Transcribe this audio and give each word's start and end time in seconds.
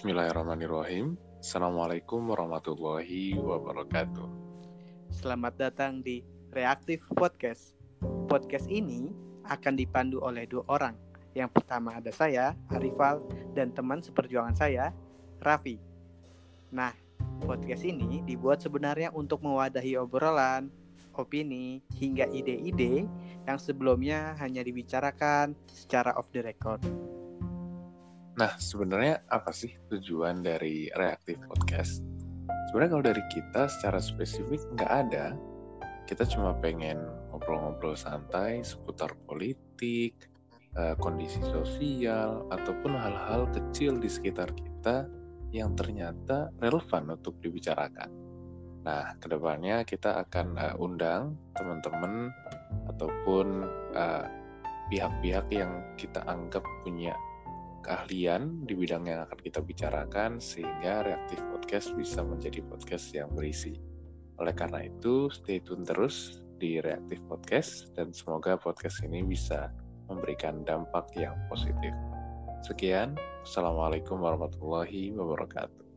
Bismillahirrahmanirrahim. 0.00 1.12
Assalamualaikum 1.44 2.32
warahmatullahi 2.32 3.36
wabarakatuh. 3.36 4.32
Selamat 5.12 5.60
datang 5.60 6.00
di 6.00 6.24
Reaktif 6.56 7.04
Podcast. 7.12 7.76
Podcast 8.24 8.64
ini 8.72 9.12
akan 9.44 9.76
dipandu 9.76 10.24
oleh 10.24 10.48
dua 10.48 10.64
orang. 10.72 10.96
Yang 11.36 11.52
pertama 11.52 12.00
ada 12.00 12.08
saya, 12.16 12.56
Arifal, 12.72 13.20
dan 13.52 13.76
teman 13.76 14.00
seperjuangan 14.00 14.56
saya, 14.56 14.88
Raffi. 15.44 15.76
Nah, 16.72 16.96
podcast 17.44 17.84
ini 17.84 18.24
dibuat 18.24 18.64
sebenarnya 18.64 19.12
untuk 19.12 19.44
mewadahi 19.44 20.00
obrolan, 20.00 20.72
opini, 21.12 21.84
hingga 22.00 22.24
ide-ide 22.32 23.04
yang 23.44 23.58
sebelumnya 23.60 24.32
hanya 24.40 24.64
dibicarakan 24.64 25.52
secara 25.68 26.16
off 26.16 26.32
the 26.32 26.40
record. 26.40 26.80
Nah, 28.40 28.56
sebenarnya 28.56 29.20
apa 29.28 29.52
sih 29.52 29.68
tujuan 29.92 30.40
dari 30.40 30.88
Reaktif 30.96 31.36
Podcast? 31.44 32.00
Sebenarnya 32.72 32.90
kalau 32.96 33.04
dari 33.12 33.24
kita 33.28 33.68
secara 33.68 34.00
spesifik 34.00 34.64
nggak 34.72 34.88
ada. 34.88 35.36
Kita 36.08 36.24
cuma 36.24 36.56
pengen 36.56 37.04
ngobrol-ngobrol 37.28 37.92
santai 38.00 38.64
seputar 38.64 39.12
politik, 39.28 40.16
eh, 40.72 40.96
kondisi 40.96 41.36
sosial, 41.52 42.48
ataupun 42.48 42.96
hal-hal 42.96 43.44
kecil 43.52 44.00
di 44.00 44.08
sekitar 44.08 44.48
kita 44.56 45.04
yang 45.52 45.76
ternyata 45.76 46.48
relevan 46.64 47.12
untuk 47.12 47.36
dibicarakan. 47.44 48.08
Nah, 48.88 49.20
ke 49.20 49.28
depannya 49.28 49.84
kita 49.84 50.24
akan 50.24 50.56
uh, 50.56 50.72
undang 50.80 51.36
teman-teman 51.52 52.32
ataupun 52.88 53.68
uh, 53.92 54.24
pihak-pihak 54.88 55.52
yang 55.52 55.84
kita 56.00 56.24
anggap 56.24 56.64
punya 56.80 57.12
keahlian 57.82 58.64
di 58.68 58.76
bidang 58.76 59.08
yang 59.08 59.24
akan 59.26 59.38
kita 59.40 59.60
bicarakan 59.64 60.38
sehingga 60.38 61.04
Reaktif 61.04 61.40
Podcast 61.50 61.92
bisa 61.96 62.20
menjadi 62.22 62.60
podcast 62.64 63.10
yang 63.12 63.32
berisi. 63.32 63.76
Oleh 64.40 64.56
karena 64.56 64.88
itu, 64.88 65.28
stay 65.28 65.60
tune 65.60 65.84
terus 65.84 66.40
di 66.60 66.80
Reaktif 66.80 67.20
Podcast 67.28 67.92
dan 67.96 68.12
semoga 68.12 68.56
podcast 68.56 69.00
ini 69.04 69.24
bisa 69.24 69.72
memberikan 70.08 70.64
dampak 70.64 71.08
yang 71.16 71.36
positif. 71.48 71.92
Sekian, 72.64 73.16
Assalamualaikum 73.44 74.20
warahmatullahi 74.20 75.16
wabarakatuh. 75.16 75.89